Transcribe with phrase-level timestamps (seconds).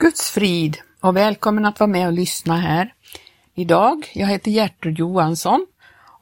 [0.00, 2.94] Guds frid och välkommen att vara med och lyssna här.
[3.54, 5.66] Idag, jag heter Gertrud Johansson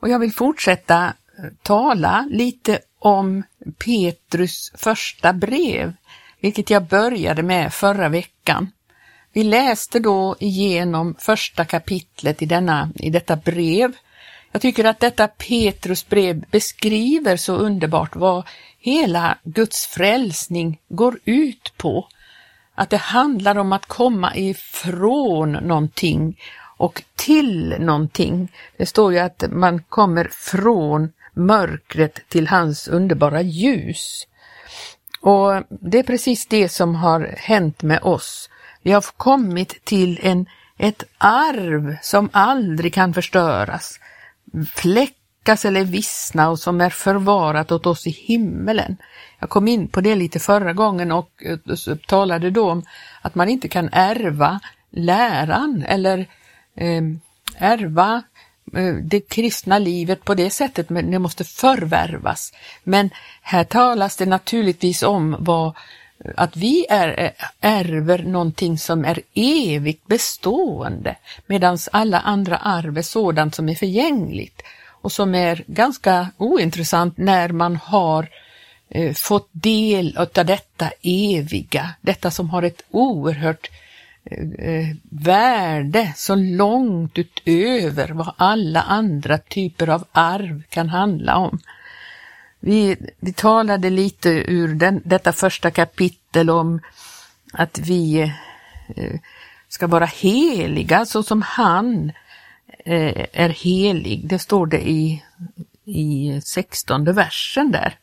[0.01, 3.42] och jag vill fortsätta eh, tala lite om
[3.84, 5.92] Petrus första brev,
[6.41, 8.70] vilket jag började med förra veckan.
[9.32, 13.96] Vi läste då igenom första kapitlet i, denna, i detta brev.
[14.52, 18.46] Jag tycker att detta Petrus brev beskriver så underbart vad
[18.79, 22.08] hela Guds frälsning går ut på
[22.79, 26.40] att det handlar om att komma ifrån någonting
[26.76, 28.53] och till någonting.
[28.76, 34.27] Det står ju att man kommer från mörkret till hans underbara ljus.
[35.20, 38.51] Och det är precis det som har hänt med oss.
[38.83, 44.01] Vi har kommit till en, ett arv som aldrig kan förstöras,
[45.45, 48.97] fläckas eller vissna och som är förvarat åt oss i himmelen.
[49.41, 52.83] Jag kom in på det lite förra gången och eh, talade då om
[53.23, 56.27] att man inte kan ärva läran eller
[56.77, 57.02] eh,
[57.58, 58.22] ärva
[58.75, 62.52] eh, det kristna livet på det sättet, men det måste förvärvas.
[62.84, 63.11] Men
[63.42, 65.69] här talas det naturligtvis om vad,
[66.25, 67.30] eh, att vi är, eh,
[67.61, 74.62] ärver någonting som är evigt bestående, medan alla andra arv är sådant som är förgängligt
[75.01, 78.29] och som är ganska ointressant när man har
[78.89, 83.71] eh, fått del av detta eviga, detta som har ett oerhört
[84.25, 91.59] eh, eh, värde så långt utöver vad alla andra typer av arv kan handla om.
[92.61, 96.81] Vi, vi talade lite ur den, detta första kapitel om
[97.53, 98.21] att vi
[98.97, 99.21] eh,
[99.69, 102.15] ska vara heliga så som han eh,
[102.84, 104.29] Eh, är helig.
[104.29, 105.23] Det står det i,
[105.84, 107.98] i 16 versen där.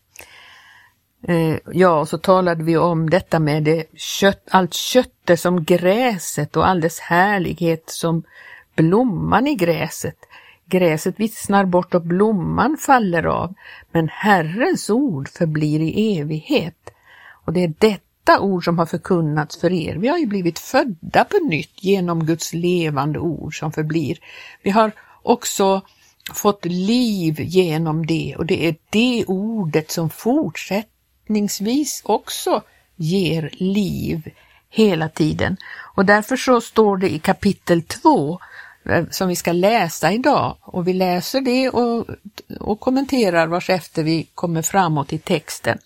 [1.28, 6.56] Eh, ja, och så talade vi om detta med det kött, allt köttet som gräset
[6.58, 8.24] och all dess härlighet som
[8.76, 10.18] blomman i gräset.
[10.66, 13.54] Gräset vissnar bort och blomman faller av,
[13.92, 16.90] men Herrens ord förblir i evighet.
[17.46, 17.74] Och det är
[18.26, 19.96] detta ord som har förkunnats för er.
[19.96, 24.18] Vi har ju blivit födda på nytt genom Guds levande ord som förblir.
[24.62, 24.92] Vi har
[25.24, 25.82] också
[26.34, 32.62] fått liv genom det och det är det ordet som fortsättningsvis också
[32.96, 34.32] ger liv
[34.70, 35.58] hela tiden.
[35.96, 38.40] Och därför så står det i kapitel 2
[38.86, 42.08] eh, som vi ska läsa idag och vi läser det och,
[42.60, 45.78] och kommenterar vars efter vi kommer framåt i texten.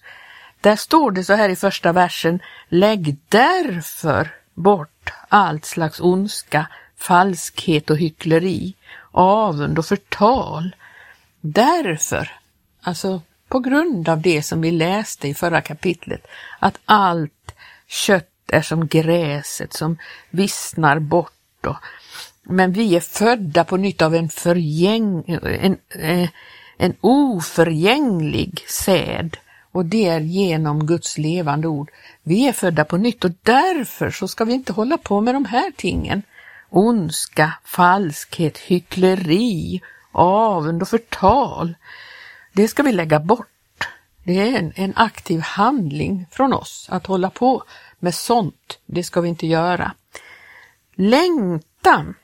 [0.62, 2.40] Där står det så här i första versen,
[2.70, 8.76] lägg därför bort allt slags ondska, falskhet och hyckleri,
[9.12, 10.76] avund och förtal.
[11.42, 12.32] Därför,
[12.82, 16.28] alltså på grund av det som vi läste i förra kapitlet,
[16.60, 17.56] att allt
[17.88, 19.98] kött är som gräset som
[20.30, 21.66] vissnar bort.
[21.68, 21.78] Och,
[22.44, 26.30] men vi är födda på nytt av en, förgäng, en, eh,
[26.78, 29.38] en oförgänglig säd
[29.80, 31.92] och det är genom Guds levande ord.
[32.24, 35.46] Vi är födda på nytt och därför så ska vi inte hålla på med de
[35.46, 36.22] här tingen.
[36.70, 39.82] Ondska, falskhet, hyckleri,
[40.12, 41.76] avund och förtal.
[42.54, 43.88] Det ska vi lägga bort.
[44.24, 47.64] Det är en, en aktiv handling från oss att hålla på
[48.00, 48.80] med sånt.
[48.86, 49.92] Det ska vi inte göra.
[50.96, 52.16] Längtan,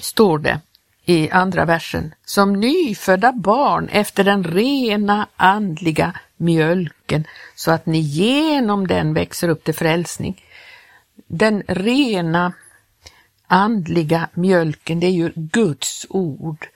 [0.00, 0.60] står det
[1.10, 8.86] i andra versen, som nyfödda barn efter den rena andliga mjölken så att ni genom
[8.86, 10.44] den växer upp till frälsning.
[11.26, 12.52] Den rena
[13.46, 16.66] andliga mjölken, det är ju Guds ord.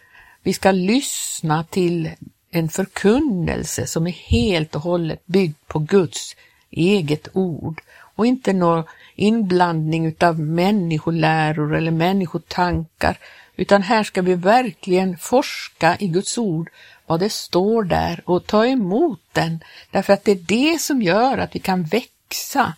[0.42, 2.10] Vi ska lyssna till
[2.50, 6.36] en förkunnelse som är helt och hållet byggd på Guds
[6.70, 7.80] eget ord
[8.16, 8.84] och inte någon
[9.14, 13.18] inblandning utav människoläror eller människotankar,
[13.56, 16.70] utan här ska vi verkligen forska i Guds ord,
[17.06, 19.60] vad det står där och ta emot den,
[19.90, 22.74] därför att det är det som gör att vi kan växa.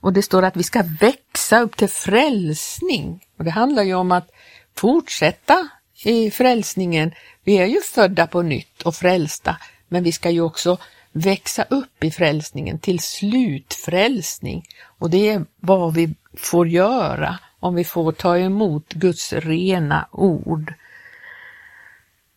[0.00, 3.24] Och det står att vi ska växa upp till frälsning.
[3.38, 4.30] Och det handlar ju om att
[4.74, 5.68] fortsätta
[6.04, 7.12] i frälsningen
[7.44, 9.56] vi är ju födda på nytt och frälsta,
[9.88, 10.78] men vi ska ju också
[11.12, 14.64] växa upp i frälsningen till slutfrälsning.
[14.98, 20.74] Och det är vad vi får göra om vi får ta emot Guds rena ord.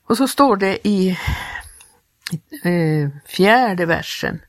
[0.07, 1.17] Och så står det i
[2.63, 4.41] eh, fjärde versen.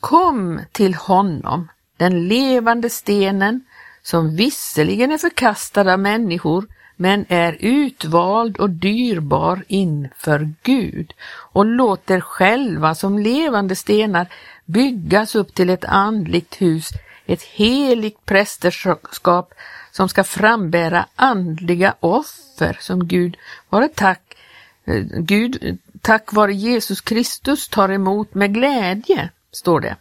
[0.00, 3.64] Kom till honom, den levande stenen,
[4.02, 6.66] som visserligen är förkastad av människor,
[6.96, 11.12] men är utvald och dyrbar inför Gud
[11.52, 14.26] och låt er själva som levande stenar
[14.64, 16.88] byggas upp till ett andligt hus,
[17.26, 19.54] ett heligt prästerskap
[19.92, 23.36] som ska frambära andliga offer som Gud
[23.68, 24.36] vare tack,
[24.84, 29.96] eh, Gud tack vare Jesus Kristus tar emot med glädje, står det.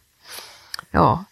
[0.91, 1.25] Ja,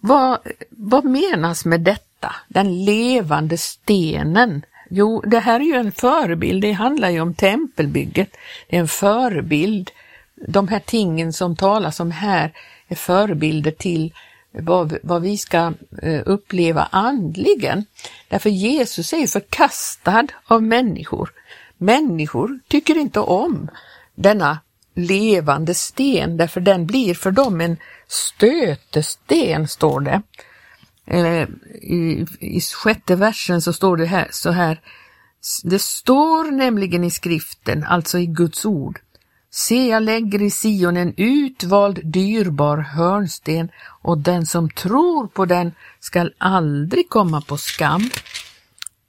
[0.00, 0.38] vad,
[0.70, 2.34] vad menas med detta?
[2.48, 4.64] Den levande stenen.
[4.90, 8.36] Jo, det här är ju en förebild, det handlar ju om tempelbygget.
[8.68, 9.90] Det är en förebild.
[10.34, 12.52] De här tingen som talas om här
[12.88, 14.12] är förebilder till
[14.52, 15.72] vad, vad vi ska
[16.02, 17.84] eh, uppleva andligen.
[18.28, 21.30] Därför Jesus är förkastad av människor.
[21.78, 23.68] Människor tycker inte om
[24.14, 24.58] denna
[24.94, 27.76] levande sten, därför den blir för dem en
[28.08, 30.22] stötesten, står det.
[31.06, 31.48] Eh,
[31.82, 34.80] I, I sjätte versen så står det här, så här.
[35.64, 39.00] Det står nämligen i skriften, alltså i Guds ord.
[39.54, 43.70] Se, jag lägger i Sion en utvald dyrbar hörnsten
[44.02, 48.10] och den som tror på den skall aldrig komma på skam.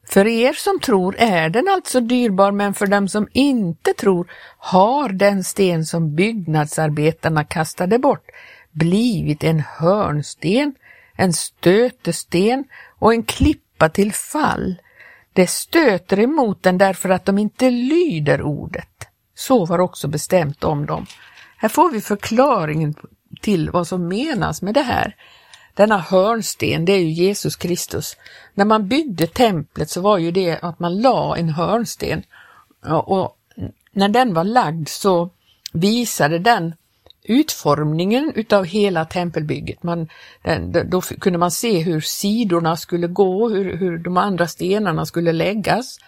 [0.07, 5.09] För er som tror är den alltså dyrbar, men för dem som inte tror har
[5.09, 8.25] den sten som byggnadsarbetarna kastade bort
[8.71, 10.75] blivit en hörnsten,
[11.15, 12.63] en stötesten
[12.99, 14.75] och en klippa till fall.
[15.33, 19.12] Det stöter emot den därför att de inte lyder ordet.
[19.47, 21.05] Så var också bestämt om dem.
[21.57, 22.95] Här får vi förklaringen
[23.41, 25.15] till vad som menas med det här.
[25.73, 28.17] Denna hörnsten, det är ju Jesus Kristus.
[28.53, 32.23] När man byggde templet så var ju det att man la en hörnsten
[33.05, 33.37] och
[33.91, 35.29] när den var lagd så
[35.73, 36.73] visade den
[37.23, 39.83] utformningen utav hela tempelbygget.
[39.83, 40.07] Man,
[40.41, 45.31] den, då kunde man se hur sidorna skulle gå, hur, hur de andra stenarna skulle
[45.31, 45.99] läggas.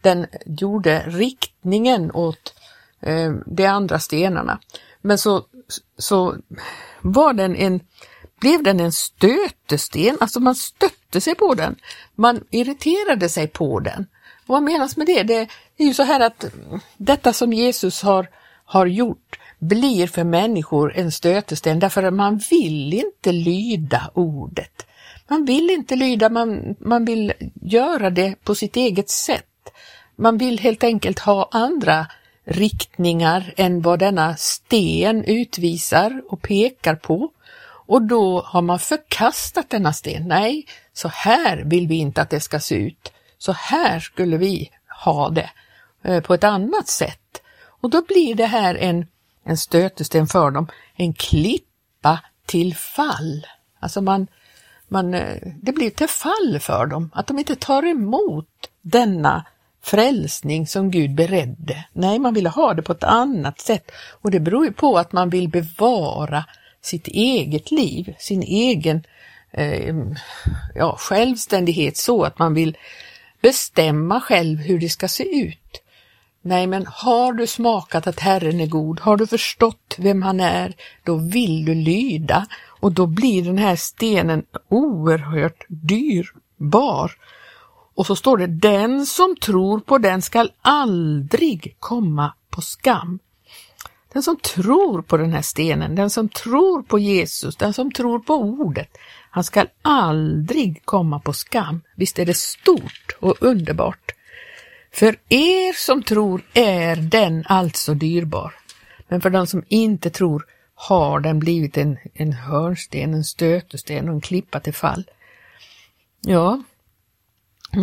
[0.00, 2.54] Den gjorde riktningen åt
[3.02, 4.58] eh, de andra stenarna.
[5.00, 5.44] Men så,
[5.98, 6.36] så
[7.00, 7.80] var den en,
[8.40, 11.76] blev den en stötesten, alltså man stötte sig på den.
[12.14, 14.06] Man irriterade sig på den.
[14.46, 15.22] Och vad menas med det?
[15.22, 16.44] Det är ju så här att
[16.96, 18.28] detta som Jesus har,
[18.64, 24.86] har gjort blir för människor en stötesten därför att man vill inte lyda ordet.
[25.28, 29.46] Man vill inte lyda, man, man vill göra det på sitt eget sätt.
[30.16, 32.06] Man vill helt enkelt ha andra
[32.44, 37.30] riktningar än vad denna sten utvisar och pekar på.
[37.86, 40.28] Och då har man förkastat denna sten.
[40.28, 43.12] Nej, så här vill vi inte att det ska se ut.
[43.38, 44.70] Så här skulle vi
[45.04, 45.50] ha det
[46.04, 47.42] eh, på ett annat sätt.
[47.64, 49.06] Och då blir det här en,
[49.44, 50.66] en stötesten för dem,
[50.96, 53.46] en klippa till fall.
[53.80, 54.26] Alltså man,
[54.88, 58.48] man, eh, det blir till fall för dem, att de inte tar emot
[58.82, 59.44] denna
[59.82, 61.84] frälsning som Gud beredde.
[61.92, 65.12] Nej, man ville ha det på ett annat sätt och det beror ju på att
[65.12, 66.44] man vill bevara
[66.82, 69.02] sitt eget liv, sin egen
[69.50, 69.94] eh,
[70.74, 72.76] ja, självständighet så att man vill
[73.40, 75.82] bestämma själv hur det ska se ut.
[76.44, 80.74] Nej, men har du smakat att Herren är god, har du förstått vem han är,
[81.02, 82.46] då vill du lyda
[82.80, 87.12] och då blir den här stenen oerhört dyrbar.
[87.94, 93.18] Och så står det, den som tror på den skall aldrig komma på skam.
[94.12, 98.18] Den som tror på den här stenen, den som tror på Jesus, den som tror
[98.18, 98.98] på ordet,
[99.30, 101.80] han skall aldrig komma på skam.
[101.96, 104.12] Visst är det stort och underbart.
[104.92, 108.54] För er som tror är den alltså dyrbar.
[109.08, 114.14] Men för den som inte tror har den blivit en, en hörnsten, en stötesten och
[114.14, 115.04] en klippa till fall.
[116.20, 116.62] Ja,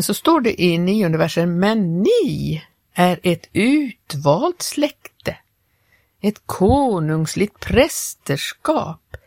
[0.04, 2.62] så står det i nionde versen, men ni
[2.94, 5.36] är ett utvalt släkte,
[6.22, 9.18] ett konungsligt prästerskap,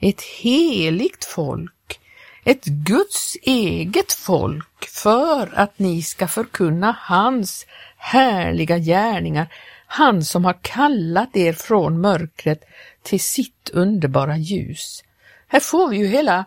[0.00, 2.00] ett heligt folk,
[2.44, 9.52] ett Guds eget folk för att ni ska förkunna hans härliga gärningar,
[9.86, 12.64] han som har kallat er från mörkret
[13.02, 15.04] till sitt underbara ljus.
[15.46, 16.44] Här får vi ju hela,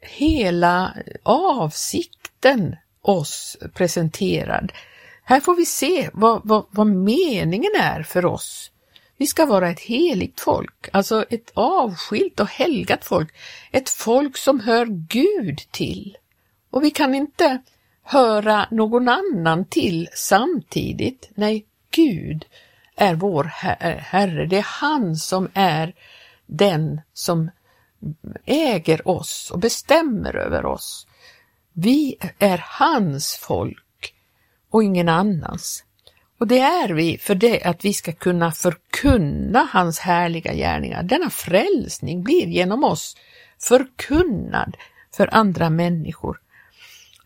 [0.00, 4.72] hela avsikten oss presenterad.
[5.24, 8.70] Här får vi se vad, vad, vad meningen är för oss.
[9.16, 13.34] Vi ska vara ett heligt folk, alltså ett avskilt och helgat folk,
[13.72, 16.16] ett folk som hör Gud till.
[16.70, 17.58] Och vi kan inte
[18.02, 21.30] höra någon annan till samtidigt.
[21.34, 22.44] Nej, Gud
[22.96, 24.46] är vår eh, Herre.
[24.46, 25.94] Det är han som är
[26.46, 27.50] den som
[28.44, 31.06] äger oss och bestämmer över oss.
[31.80, 34.14] Vi är hans folk
[34.70, 35.84] och ingen annans.
[36.38, 41.02] Och det är vi för det att vi ska kunna förkunna hans härliga gärningar.
[41.02, 43.16] Denna frälsning blir genom oss
[43.58, 44.76] förkunnad
[45.16, 46.40] för andra människor.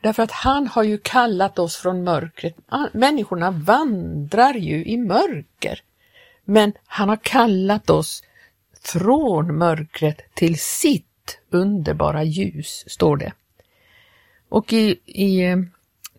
[0.01, 2.57] Därför att han har ju kallat oss från mörkret.
[2.93, 5.81] Människorna vandrar ju i mörker.
[6.45, 8.23] Men han har kallat oss
[8.85, 13.33] från mörkret till sitt underbara ljus, står det.
[14.53, 15.57] Och i, i eh,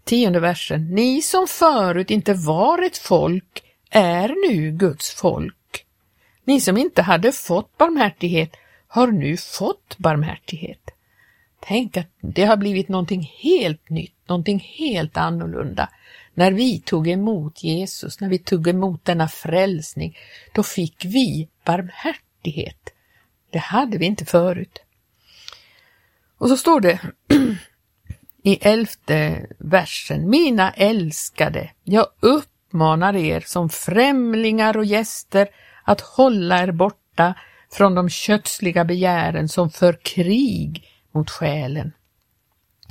[0.03, 5.85] tionde versen, ni som förut inte var ett folk är nu Guds folk.
[6.43, 8.55] Ni som inte hade fått barmhärtighet
[8.87, 10.89] har nu fått barmhärtighet.
[11.59, 15.89] Tänk att det har blivit någonting helt nytt, någonting helt annorlunda.
[16.33, 20.17] När vi tog emot Jesus, när vi tog emot denna frälsning,
[20.53, 22.93] då fick vi barmhärtighet.
[23.49, 24.79] Det hade vi inte förut.
[26.37, 26.99] Och så står det
[28.43, 35.47] i elfte versen, mina älskade, jag uppmanar er som främlingar och gäster
[35.83, 37.33] att hålla er borta
[37.71, 41.91] från de kötsliga begären som för krig mot själen.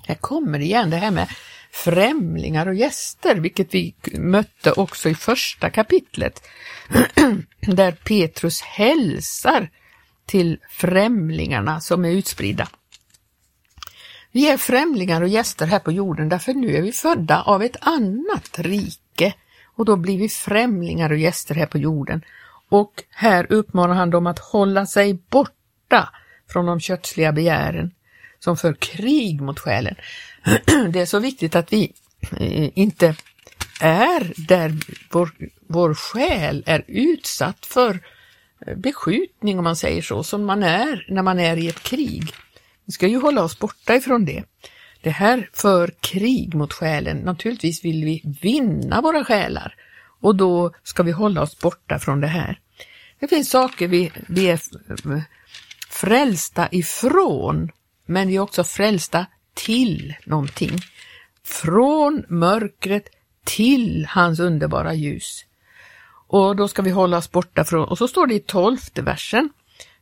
[0.06, 1.28] Här kommer igen det här med
[1.70, 6.42] främlingar och gäster, vilket vi mötte också i första kapitlet,
[7.60, 9.70] där Petrus hälsar
[10.26, 12.68] till främlingarna som är utspridda.
[14.32, 17.76] Vi är främlingar och gäster här på jorden därför nu är vi födda av ett
[17.80, 19.34] annat rike
[19.76, 22.24] och då blir vi främlingar och gäster här på jorden.
[22.68, 26.08] Och här uppmanar han dem att hålla sig borta
[26.48, 27.90] från de kötsliga begären
[28.38, 29.94] som för krig mot själen.
[30.92, 31.92] Det är så viktigt att vi
[32.36, 33.14] eh, inte
[33.80, 34.72] är där
[35.10, 35.30] vår,
[35.68, 38.00] vår själ är utsatt för
[38.66, 42.34] eh, beskjutning om man säger så, som man är när man är i ett krig.
[42.92, 44.44] Vi ska ju hålla oss borta ifrån det.
[45.02, 47.16] Det här för krig mot själen.
[47.16, 49.74] Naturligtvis vill vi vinna våra själar
[50.20, 52.60] och då ska vi hålla oss borta från det här.
[53.20, 54.60] Det finns saker vi, vi är
[55.90, 57.70] frälsta ifrån
[58.06, 60.78] men vi är också frälsta till någonting.
[61.44, 63.08] Från mörkret
[63.44, 65.44] till hans underbara ljus.
[66.26, 69.50] Och då ska vi hålla oss borta från, och så står det i tolfte versen.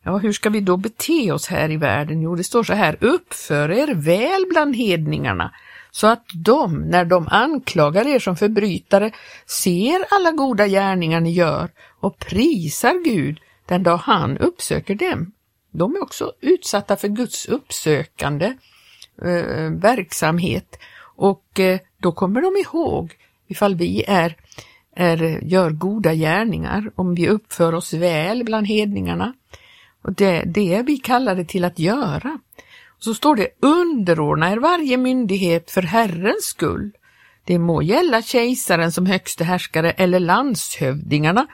[0.04, 2.22] Ja, hur ska vi då bete oss här i världen?
[2.22, 5.54] Jo, det står så här, uppför er väl bland hedningarna,
[5.90, 9.10] så att de, när de anklagar er som förbrytare,
[9.46, 15.32] ser alla goda gärningar ni gör och prisar Gud den dag han uppsöker dem
[15.70, 18.46] de är också utsatta för Guds uppsökande
[19.22, 20.78] eh, verksamhet
[21.16, 23.14] och eh, då kommer de ihåg
[23.48, 24.36] ifall vi är,
[24.96, 29.34] är, gör goda gärningar, om vi uppför oss väl bland hedningarna.
[30.02, 32.38] Och det, det är vi kallade till att göra.
[32.88, 36.90] Och så står det underordna er varje myndighet för Herrens skull.
[37.44, 41.46] Det må gälla kejsaren som högste härskare eller landshövdingarna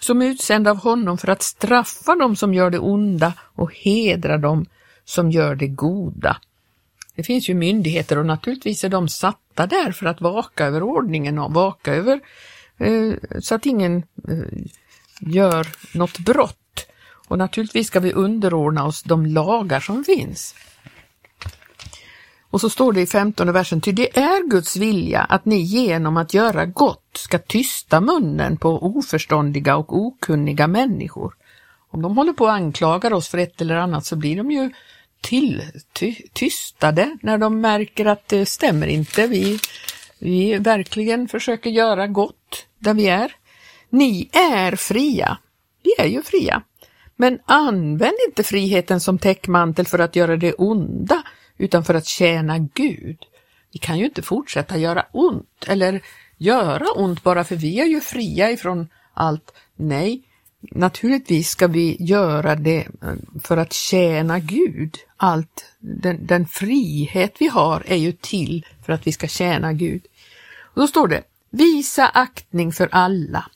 [0.00, 4.66] som är av honom för att straffa dem som gör det onda och hedra dem
[5.04, 6.36] som gör det goda.
[7.14, 11.38] Det finns ju myndigheter och naturligtvis är de satta där för att vaka över ordningen
[11.38, 12.20] och vaka över
[12.78, 13.96] eh, så att ingen
[14.28, 14.68] eh,
[15.20, 16.58] gör något brott.
[17.28, 20.54] Och naturligtvis ska vi underordna oss de lagar som finns.
[22.50, 26.16] Och så står det i femtonde versen, ty det är Guds vilja att ni genom
[26.16, 31.34] att göra gott ska tysta munnen på oförståndiga och okunniga människor.
[31.90, 34.70] Om de håller på att anklaga oss för ett eller annat så blir de ju
[35.20, 35.62] till,
[35.92, 39.26] ty, tystade när de märker att det stämmer inte.
[39.26, 39.58] Vi,
[40.18, 43.32] vi verkligen försöker göra gott där vi är.
[43.90, 45.38] Ni är fria.
[45.82, 46.62] Vi är ju fria.
[47.16, 51.22] Men använd inte friheten som täckmantel för att göra det onda,
[51.58, 53.18] utan för att tjäna Gud.
[53.72, 56.02] Vi kan ju inte fortsätta göra ont eller
[56.36, 59.52] göra ont bara för vi är ju fria ifrån allt.
[59.76, 60.22] Nej,
[60.60, 64.96] naturligtvis ska vi göra det eh, för att tjäna Gud.
[65.16, 70.02] Allt, den, den frihet vi har är ju till för att vi ska tjäna Gud.
[70.74, 73.50] Och då står det, visa aktning för alla,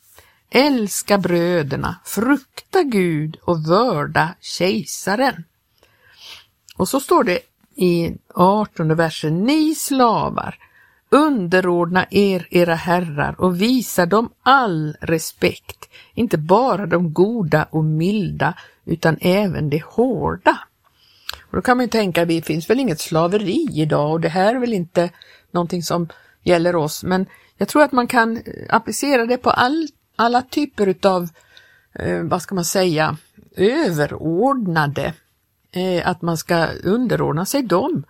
[0.51, 5.45] älska bröderna, frukta Gud och vörda kejsaren.
[6.77, 7.41] Och så står det
[7.75, 10.59] i 18 versen, ni slavar,
[11.11, 18.55] underordna er era herrar och visa dem all respekt, inte bara de goda och milda
[18.85, 20.59] utan även de hårda.
[21.41, 24.55] Och då kan man ju tänka, det finns väl inget slaveri idag och det här
[24.55, 25.11] är väl inte
[25.51, 26.09] någonting som
[26.43, 27.27] gäller oss, men
[27.59, 31.29] jag tror att man kan applicera det på allt alla typer utav,
[31.95, 33.17] eh, vad ska man säga,
[33.57, 35.15] överordnade
[35.73, 38.05] Eh, att man ska underordna sig dem.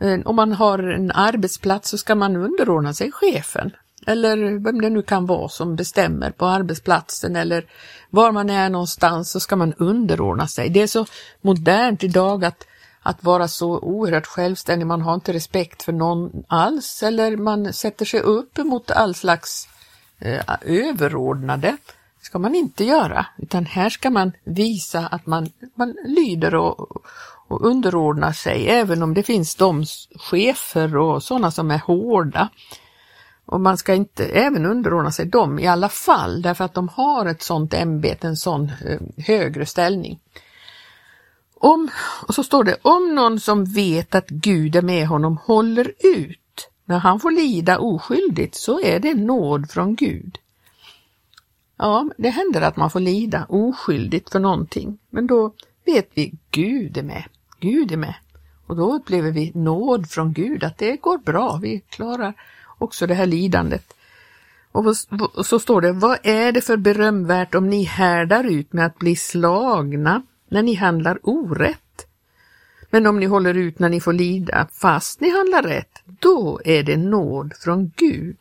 [0.00, 3.70] Eh, om man har en arbetsplats så ska man underordna sig chefen
[4.06, 7.66] eller vem det nu kan vara som bestämmer på arbetsplatsen eller
[8.10, 10.68] var man är någonstans så ska man underordna sig.
[10.68, 11.06] Det är så
[11.40, 12.66] modernt idag att
[13.04, 18.04] att vara så oerhört självständig, man har inte respekt för någon alls eller man sätter
[18.04, 19.81] sig upp emot all slags eh,
[20.24, 21.76] Eh, överordnade.
[22.18, 27.06] Det ska man inte göra, utan här ska man visa att man, man lyder och,
[27.48, 32.48] och underordnar sig, även om det finns de chefer och sådana som är hårda.
[33.46, 37.26] Och man ska inte även underordna sig dem i alla fall, därför att de har
[37.26, 40.20] ett sådant ämbete, en sån eh, högre ställning.
[41.54, 41.90] Om,
[42.28, 46.41] och så står det, om någon som vet att Gud är med honom håller ut
[46.92, 50.38] när han får lida oskyldigt så är det nåd från Gud.
[51.76, 55.52] Ja, det händer att man får lida oskyldigt för någonting, men då
[55.86, 57.24] vet vi Gud är med.
[57.60, 58.14] Gud är med.
[58.66, 62.34] Och då upplever vi nåd från Gud, att det går bra, vi klarar
[62.78, 63.94] också det här lidandet.
[64.72, 64.96] Och
[65.46, 69.16] så står det, vad är det för berömvärt om ni härdar ut med att bli
[69.16, 71.78] slagna när ni handlar orätt?
[72.94, 76.82] Men om ni håller ut när ni får lida fast ni handlar rätt, då är
[76.82, 78.38] det nåd från Gud.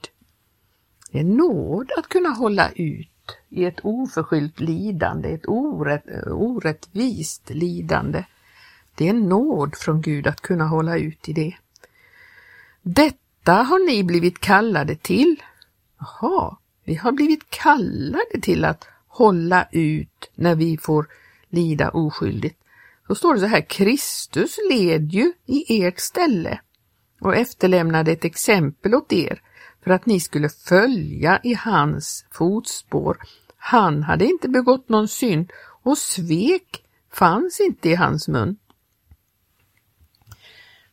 [1.12, 8.24] Det är nåd att kunna hålla ut i ett oförskyllt lidande, ett orätt, orättvist lidande.
[8.96, 11.56] Det är nåd från Gud att kunna hålla ut i det.
[12.82, 15.44] Detta har ni blivit kallade till.
[16.00, 21.08] Jaha, vi har blivit kallade till att hålla ut när vi får
[21.50, 22.61] lida oskyldigt.
[23.12, 26.60] Då står det så här, Kristus led ju i ert ställe
[27.22, 29.42] och efterlämnade ett exempel åt er
[29.84, 33.18] för att ni skulle följa i hans fotspår.
[33.58, 35.52] Han hade inte begått någon synd
[35.84, 38.58] och svek fanns inte i hans mun.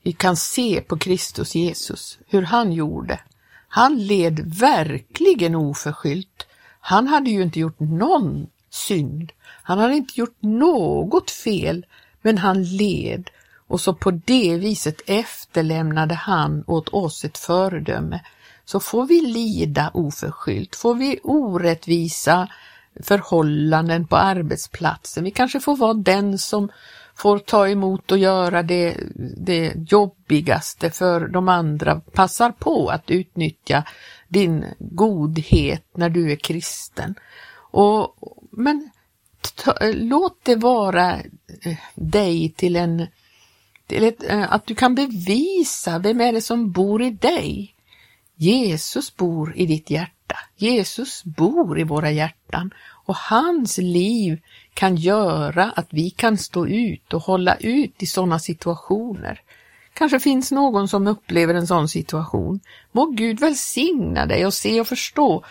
[0.03, 3.21] Vi kan se på Kristus Jesus hur han gjorde.
[3.69, 6.47] Han led verkligen oförskyllt.
[6.81, 9.33] Han hade ju inte gjort någon synd.
[9.63, 11.87] Han hade inte gjort något fel,
[12.23, 13.31] men han led
[13.69, 18.21] och så på det viset efterlämnade han åt oss ett föredöme.
[18.65, 22.49] Så får vi lida oförskyllt, får vi orättvisa
[23.03, 26.69] förhållanden på arbetsplatsen, vi kanske får vara den som
[27.15, 28.97] får ta emot och göra det,
[29.37, 33.85] det jobbigaste för de andra, passar på att utnyttja
[34.29, 37.15] din godhet när du är kristen.
[37.71, 38.17] Och,
[38.53, 38.91] men
[39.41, 41.17] ta, låt det vara
[41.63, 43.07] eh, dig till en
[43.87, 47.75] till ett, eh, att du kan bevisa vem är det som bor i dig.
[48.37, 50.37] Jesus bor i ditt hjärta.
[50.57, 52.71] Jesus bor i våra hjärtan
[53.07, 54.41] och hans liv
[54.75, 59.41] kan göra att vi kan stå ut och hålla ut i sådana situationer.
[59.93, 62.61] Kanske finns någon som upplever en sån situation.
[62.93, 65.45] Må Gud välsigna dig och se och förstå.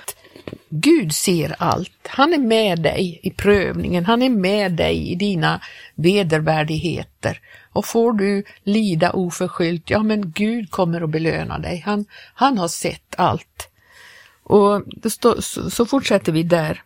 [0.69, 2.07] Gud ser allt.
[2.07, 4.05] Han är med dig i prövningen.
[4.05, 5.61] Han är med dig i dina
[5.95, 7.39] vedervärdigheter.
[7.73, 11.83] Och får du lida oförskyllt, ja men Gud kommer att belöna dig.
[11.85, 13.69] Han, han har sett allt.
[14.43, 16.81] Och stå, så, så fortsätter vi där.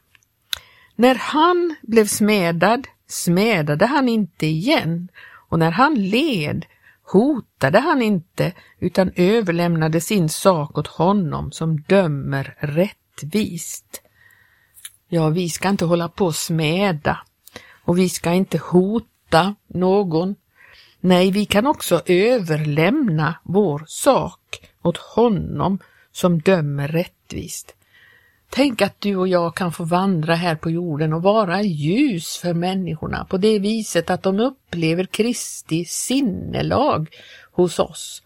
[0.95, 5.07] När han blev smedad smedade han inte igen
[5.49, 6.65] och när han led
[7.03, 12.55] hotade han inte utan överlämnade sin sak åt honom som dömer
[13.21, 14.01] rättvist.
[15.09, 17.17] Ja, vi ska inte hålla på och smäda
[17.85, 20.35] och vi ska inte hota någon.
[20.99, 25.79] Nej, vi kan också överlämna vår sak åt honom
[26.11, 27.75] som dömer rättvist.
[28.49, 32.53] Tänk att du och jag kan få vandra här på jorden och vara ljus för
[32.53, 37.09] människorna på det viset att de upplever Kristi sinnelag
[37.51, 38.23] hos oss.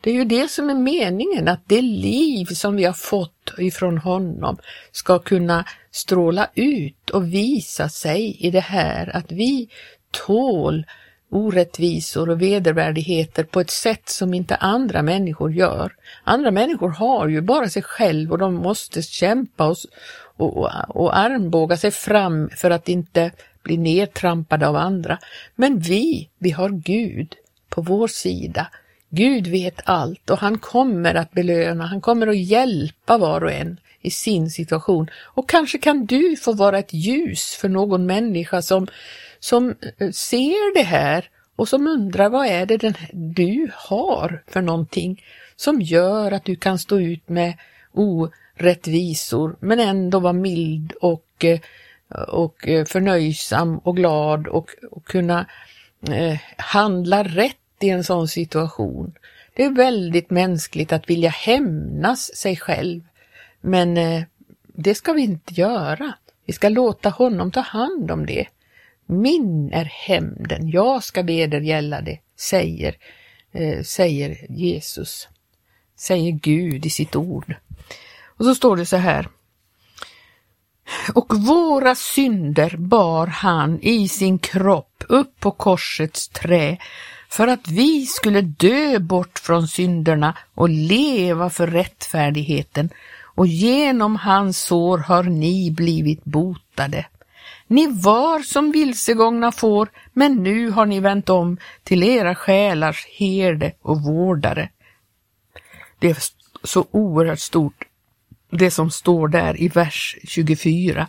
[0.00, 3.98] Det är ju det som är meningen, att det liv som vi har fått ifrån
[3.98, 4.58] honom
[4.92, 9.68] ska kunna stråla ut och visa sig i det här att vi
[10.26, 10.84] tål
[11.30, 15.92] orättvisor och vedervärdigheter på ett sätt som inte andra människor gör.
[16.24, 19.76] Andra människor har ju bara sig själv och de måste kämpa och,
[20.36, 23.30] och, och armbåga sig fram för att inte
[23.62, 25.18] bli nedtrampade av andra.
[25.54, 27.34] Men vi, vi har Gud
[27.68, 28.66] på vår sida.
[29.10, 33.80] Gud vet allt och han kommer att belöna, han kommer att hjälpa var och en
[34.00, 35.10] i sin situation.
[35.24, 38.86] Och kanske kan du få vara ett ljus för någon människa som
[39.40, 44.62] som eh, ser det här och som undrar vad är det den, du har för
[44.62, 45.24] någonting
[45.56, 47.54] som gör att du kan stå ut med
[47.92, 51.60] orättvisor men ändå vara mild och, eh,
[52.28, 55.46] och eh, förnöjsam och glad och, och kunna
[56.08, 59.14] eh, handla rätt i en sån situation.
[59.54, 63.00] Det är väldigt mänskligt att vilja hämnas sig själv,
[63.60, 64.22] men eh,
[64.74, 66.14] det ska vi inte göra.
[66.46, 68.46] Vi ska låta honom ta hand om det.
[69.06, 72.96] Min är hämnden, jag ska vedergälla det, säger,
[73.52, 75.28] eh, säger Jesus,
[75.96, 77.54] säger Gud i sitt ord.
[78.24, 79.28] Och så står det så här.
[81.14, 86.78] Och våra synder bar han i sin kropp upp på korsets trä
[87.28, 92.90] för att vi skulle dö bort från synderna och leva för rättfärdigheten
[93.38, 97.06] och genom hans sår har ni blivit botade.
[97.66, 103.72] Ni var som vilsegångna får, men nu har ni vänt om till era själars herde
[103.82, 104.70] och vårdare.
[105.98, 106.16] Det är
[106.64, 107.84] så oerhört stort,
[108.50, 111.08] det som står där i vers 24.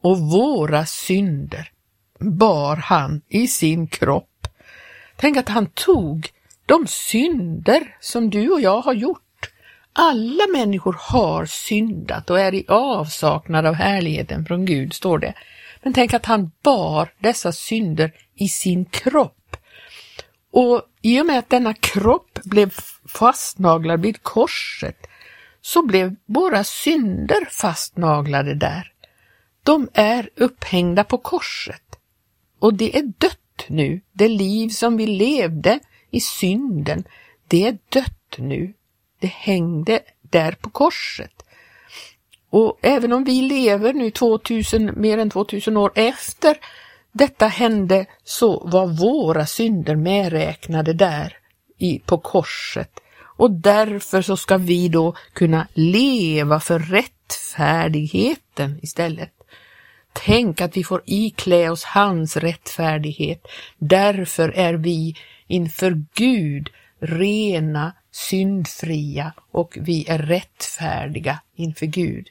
[0.00, 1.70] Och våra synder
[2.18, 4.31] bar han i sin kropp
[5.16, 6.28] Tänk att han tog
[6.66, 9.50] de synder som du och jag har gjort.
[9.92, 15.34] Alla människor har syndat och är i avsaknad av härligheten från Gud, står det.
[15.82, 19.56] Men tänk att han bar dessa synder i sin kropp.
[20.52, 22.74] Och i och med att denna kropp blev
[23.08, 25.06] fastnaglad vid korset
[25.60, 28.92] så blev våra synder fastnaglade där.
[29.62, 31.82] De är upphängda på korset
[32.58, 34.00] och det är dött nu.
[34.12, 37.04] Det liv som vi levde i synden,
[37.48, 38.74] det är dött nu.
[39.20, 41.42] Det hängde där på korset.
[42.50, 46.56] Och även om vi lever nu 2000, mer än 2000 år efter
[47.12, 51.36] detta hände så var våra synder medräknade där
[51.78, 53.00] i, på korset.
[53.36, 59.32] Och därför så ska vi då kunna leva för rättfärdigheten istället.
[60.12, 63.46] Tänk att vi får iklä oss hans rättfärdighet.
[63.78, 66.70] Därför är vi inför Gud
[67.00, 72.28] rena, syndfria och vi är rättfärdiga inför Gud.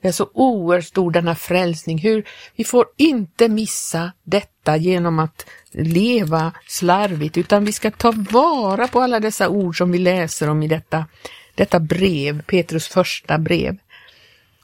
[0.00, 1.98] Det är så oerhört stor denna frälsning.
[1.98, 8.88] Hur vi får inte missa detta genom att leva slarvigt, utan vi ska ta vara
[8.88, 11.06] på alla dessa ord som vi läser om i detta,
[11.54, 13.76] detta brev, Petrus första brev.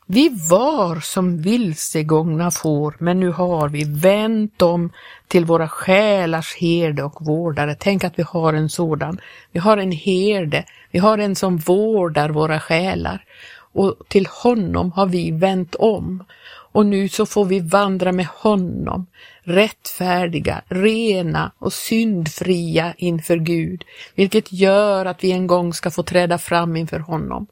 [0.09, 4.93] Vi var som vilsegångna får, men nu har vi vänt om
[5.29, 7.77] till våra själars herde och vårdare.
[7.79, 9.21] Tänk att vi har en sådan.
[9.53, 13.25] Vi har en herde, vi har en som vårdar våra själar.
[13.73, 16.25] Och till honom har vi vänt om.
[16.73, 19.07] Och nu så får vi vandra med honom,
[19.43, 26.39] rättfärdiga, rena och syndfria inför Gud, vilket gör att vi en gång ska få träda
[26.39, 27.47] fram inför honom.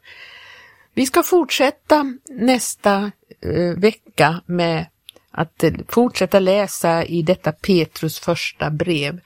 [0.94, 4.86] Vi ska fortsätta nästa eh, vecka med
[5.30, 9.20] att eh, fortsätta läsa i detta Petrus första brev.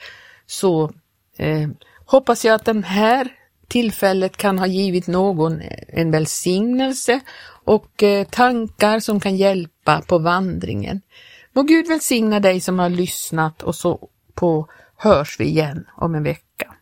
[0.46, 0.92] Så
[1.36, 1.68] eh,
[2.06, 3.28] hoppas jag att den här
[3.68, 7.20] tillfället kan ha givit någon en välsignelse
[7.64, 11.00] och eh, tankar som kan hjälpa på vandringen.
[11.52, 16.22] Må Gud välsigna dig som har lyssnat och så på hörs vi igen om en
[16.22, 16.74] vecka.